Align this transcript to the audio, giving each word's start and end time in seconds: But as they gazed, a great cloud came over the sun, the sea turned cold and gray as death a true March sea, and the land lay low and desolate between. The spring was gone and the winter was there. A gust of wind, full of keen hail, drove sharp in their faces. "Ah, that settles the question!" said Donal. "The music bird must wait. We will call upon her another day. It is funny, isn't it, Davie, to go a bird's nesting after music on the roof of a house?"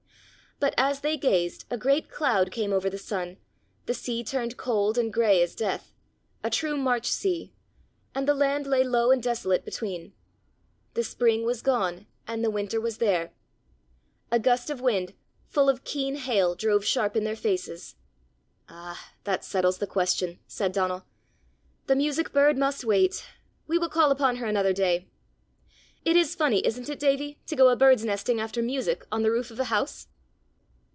But 0.59 0.75
as 0.77 0.99
they 0.99 1.17
gazed, 1.17 1.65
a 1.71 1.77
great 1.77 2.07
cloud 2.07 2.51
came 2.51 2.71
over 2.71 2.87
the 2.87 2.99
sun, 2.99 3.37
the 3.87 3.95
sea 3.95 4.23
turned 4.23 4.57
cold 4.57 4.95
and 4.95 5.11
gray 5.11 5.41
as 5.41 5.55
death 5.55 5.91
a 6.43 6.51
true 6.51 6.77
March 6.77 7.07
sea, 7.09 7.51
and 8.13 8.27
the 8.27 8.35
land 8.35 8.67
lay 8.67 8.83
low 8.83 9.09
and 9.09 9.23
desolate 9.23 9.65
between. 9.65 10.13
The 10.93 11.03
spring 11.03 11.45
was 11.47 11.63
gone 11.63 12.05
and 12.27 12.43
the 12.43 12.51
winter 12.51 12.79
was 12.79 12.99
there. 12.99 13.31
A 14.29 14.37
gust 14.37 14.69
of 14.69 14.81
wind, 14.81 15.15
full 15.47 15.67
of 15.67 15.83
keen 15.83 16.13
hail, 16.17 16.53
drove 16.53 16.85
sharp 16.85 17.15
in 17.15 17.23
their 17.23 17.35
faces. 17.35 17.95
"Ah, 18.69 19.13
that 19.23 19.43
settles 19.43 19.79
the 19.79 19.87
question!" 19.87 20.37
said 20.45 20.73
Donal. 20.73 21.07
"The 21.87 21.95
music 21.95 22.31
bird 22.33 22.55
must 22.55 22.85
wait. 22.85 23.25
We 23.65 23.79
will 23.79 23.89
call 23.89 24.11
upon 24.11 24.35
her 24.35 24.45
another 24.45 24.73
day. 24.73 25.07
It 26.05 26.15
is 26.15 26.35
funny, 26.35 26.63
isn't 26.67 26.87
it, 26.87 26.99
Davie, 26.99 27.39
to 27.47 27.55
go 27.55 27.69
a 27.69 27.75
bird's 27.75 28.05
nesting 28.05 28.39
after 28.39 28.61
music 28.61 29.07
on 29.11 29.23
the 29.23 29.31
roof 29.31 29.49
of 29.49 29.59
a 29.59 29.63
house?" 29.73 30.07